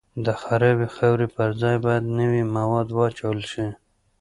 [0.25, 3.67] د خرابې خاورې پر ځای باید نوي مواد واچول شي